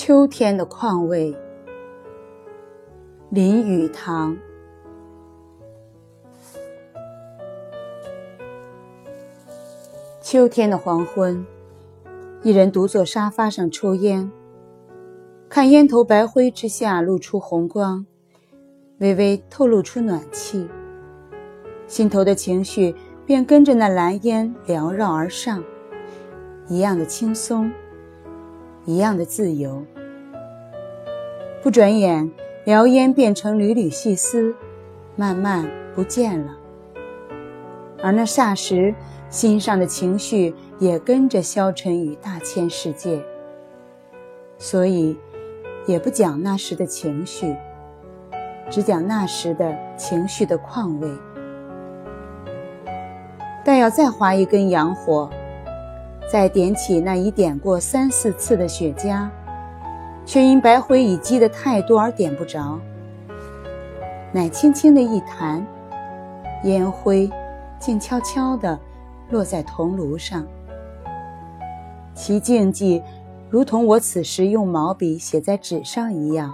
[0.00, 1.36] 秋天的况味，
[3.30, 4.38] 林语堂。
[10.22, 11.44] 秋天的黄昏，
[12.44, 14.30] 一人独坐沙发上抽烟，
[15.48, 18.06] 看烟头白灰之下露出红光，
[18.98, 20.68] 微微透露出暖气，
[21.88, 22.94] 心头的情绪
[23.26, 25.64] 便跟着那蓝烟缭绕而上，
[26.68, 27.68] 一样的轻松。
[28.88, 29.84] 一样的自由。
[31.62, 32.32] 不转眼，
[32.64, 34.54] 燎烟变成缕缕细丝，
[35.14, 36.56] 慢慢不见了。
[38.02, 38.94] 而那霎时，
[39.28, 43.22] 心上的情绪也跟着消沉于大千世界。
[44.56, 45.18] 所以，
[45.86, 47.54] 也不讲那时的情绪，
[48.70, 51.10] 只讲那时的情绪的况味。
[53.66, 55.28] 但要再划一根洋火。
[56.30, 59.26] 再点起那已点过三四次的雪茄，
[60.26, 62.78] 却因白灰已积得太多而点不着。
[64.30, 65.66] 乃轻轻的一弹，
[66.64, 67.30] 烟灰
[67.78, 68.78] 静悄悄地
[69.30, 70.46] 落在铜炉上，
[72.14, 73.02] 其静寂
[73.48, 76.52] 如同我此时用毛笔写在纸上一样，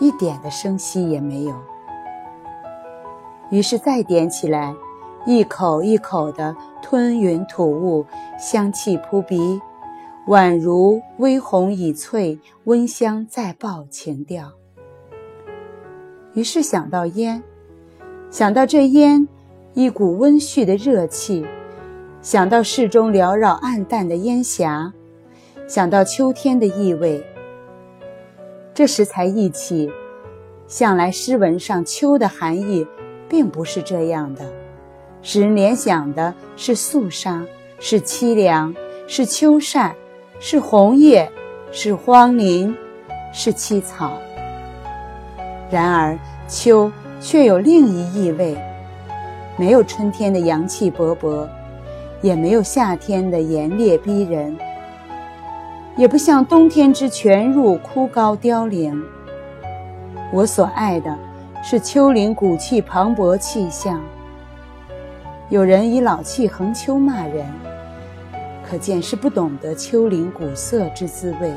[0.00, 1.54] 一点的声息也没有。
[3.50, 4.74] 于是再点起来。
[5.24, 8.04] 一口一口的吞云吐雾，
[8.38, 9.60] 香气扑鼻，
[10.26, 14.52] 宛如微红已翠，温香再爆情调。
[16.34, 17.42] 于是想到烟，
[18.30, 19.28] 想到这烟，
[19.74, 21.46] 一股温煦的热气，
[22.20, 24.92] 想到室中缭绕暗淡的烟霞，
[25.68, 27.24] 想到秋天的意味。
[28.74, 29.88] 这时才忆起，
[30.66, 32.84] 向来诗文上秋的含义，
[33.28, 34.61] 并不是这样的。
[35.22, 37.44] 使人联想的是肃杀，
[37.78, 38.74] 是凄凉，
[39.06, 39.94] 是秋扇，
[40.40, 41.30] 是红叶，
[41.70, 42.74] 是荒林，
[43.32, 44.12] 是凄草。
[45.70, 46.18] 然而
[46.48, 46.90] 秋
[47.20, 48.56] 却有另一意味，
[49.56, 51.46] 没有春天的阳气勃勃，
[52.20, 54.56] 也没有夏天的严烈逼人，
[55.96, 59.00] 也不像冬天之泉入枯槁凋零。
[60.32, 61.16] 我所爱的
[61.62, 64.00] 是丘陵古气磅礴气象。
[65.52, 67.46] 有人以老气横秋骂人，
[68.66, 71.52] 可见是不懂得秋林古色之滋味。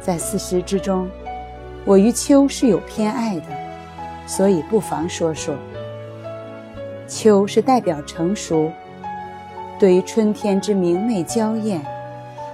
[0.00, 1.10] 在四时之中，
[1.84, 3.46] 我于秋是有偏爱的，
[4.28, 5.56] 所以不妨说说。
[7.08, 8.70] 秋是代表成熟，
[9.76, 11.84] 对于春天之明媚娇艳，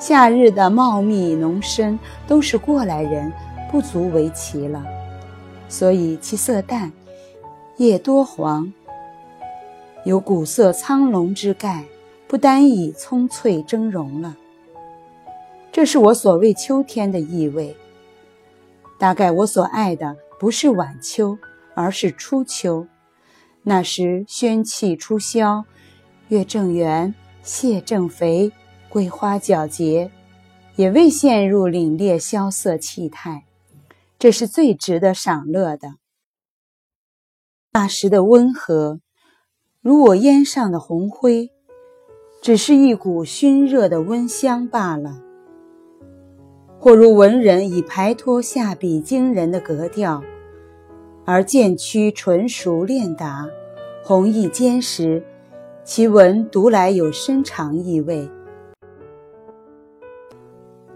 [0.00, 3.32] 夏日的茂密浓深，都是过来人，
[3.70, 4.84] 不足为奇了。
[5.68, 6.90] 所以其色淡，
[7.76, 8.72] 叶多黄。
[10.04, 11.86] 有古色苍龙之概，
[12.28, 14.36] 不单以葱翠峥嵘了。
[15.72, 17.74] 这是我所谓秋天的意味。
[18.98, 21.38] 大概我所爱的不是晚秋，
[21.74, 22.86] 而是初秋。
[23.62, 25.64] 那时宣气初消，
[26.28, 28.52] 月正圆，蟹正肥，
[28.90, 30.10] 桂花皎洁，
[30.76, 33.46] 也未陷入凛冽萧瑟气态。
[34.18, 35.94] 这是最值得赏乐的。
[37.72, 39.00] 那时的温和。
[39.84, 41.50] 如我烟上的红灰，
[42.40, 45.20] 只是一股熏热的温香罢了；
[46.78, 50.24] 或如文人以排脱下笔惊人的格调，
[51.26, 53.46] 而渐趋纯熟练达，
[54.02, 55.22] 弘毅坚实，
[55.84, 58.26] 其文读来有深长意味。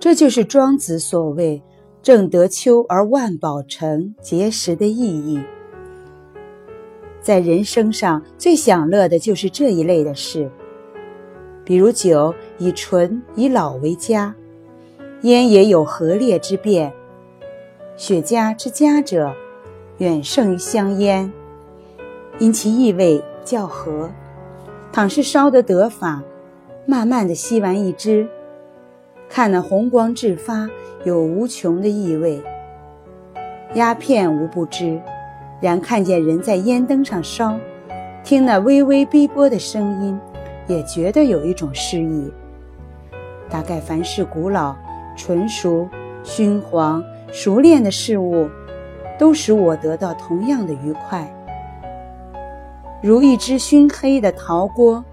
[0.00, 1.62] 这就是庄子所谓
[2.00, 5.42] “正得秋而万宝成”结实的意义。
[7.20, 10.50] 在人生上最享乐的就是这一类的事，
[11.64, 14.34] 比如酒以醇以老为佳，
[15.22, 16.92] 烟也有和烈之变，
[17.96, 19.34] 雪茄之佳者，
[19.98, 21.30] 远胜于香烟，
[22.38, 24.10] 因其异味较和。
[24.90, 26.22] 倘是烧得得法，
[26.86, 28.26] 慢慢的吸完一支，
[29.28, 30.70] 看那红光炽发，
[31.04, 32.42] 有无穷的意味。
[33.74, 34.98] 鸦片无不知。
[35.60, 37.58] 然看见人在烟灯上烧，
[38.22, 40.18] 听那微微逼波的声音，
[40.66, 42.32] 也觉得有一种诗意。
[43.50, 44.76] 大概凡是古老、
[45.16, 45.88] 纯熟、
[46.22, 47.02] 熏黄、
[47.32, 48.48] 熟练的事物，
[49.18, 51.28] 都使我得到同样的愉快。
[53.02, 55.04] 如一只熏黑的陶锅，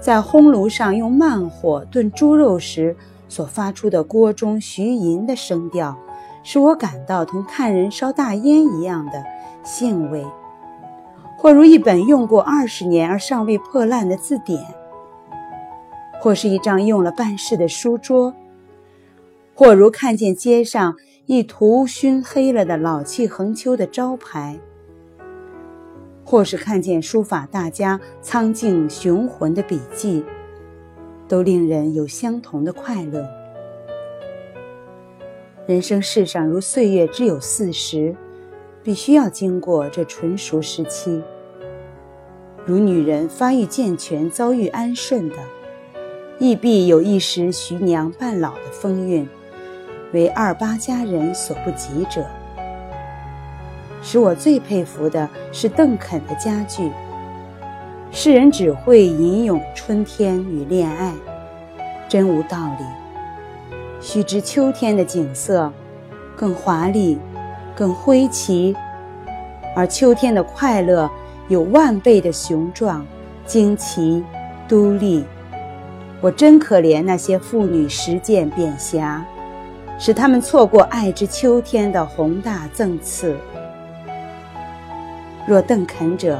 [0.00, 2.96] 在烘炉上用慢火炖猪肉时
[3.28, 5.96] 所发出的锅中徐吟的声调。
[6.44, 9.22] 使我感到同看人烧大烟一样的
[9.68, 10.24] 兴味，
[11.36, 14.64] 或如一本用过二十年而尚未破烂的字典，
[16.22, 18.34] 或是一张用了半世的书桌，
[19.54, 24.58] 或如看见街上一涂熏黑了的老气横秋的招牌，
[26.24, 30.24] 或是看见书法大家苍劲雄浑的笔迹，
[31.28, 33.28] 都令人有相同的快乐。
[35.66, 38.16] 人生世上如岁月只有四十，
[38.82, 41.22] 必须要经过这纯熟时期。
[42.64, 45.36] 如女人发育健全、遭遇安顺的，
[46.38, 49.28] 亦必有一时徐娘半老的风韵，
[50.12, 52.24] 为二八佳人所不及者。
[54.02, 56.90] 使我最佩服的是邓肯的佳句
[58.12, 61.12] ：“世人只会吟咏春天与恋爱，
[62.08, 62.84] 真无道理。
[64.00, 65.72] 须知秋天的景色
[66.36, 67.18] 更华丽、
[67.78, 68.74] 更挥奇，
[69.76, 71.08] 而秋天的快乐。”
[71.48, 73.06] 有万倍的雄壮、
[73.46, 74.22] 惊奇、
[74.68, 75.24] 独立，
[76.20, 79.24] 我真可怜那些妇女实践贬狭，
[79.98, 83.34] 使他们错过爱之秋天的宏大赠赐。
[85.46, 86.38] 若邓肯者，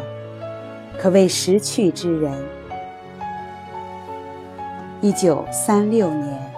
[0.98, 2.30] 可谓识趣之人。
[5.00, 6.57] 一九三六年。